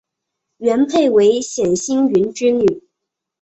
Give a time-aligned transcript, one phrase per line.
[0.57, 2.81] 元配为冼兴云之女。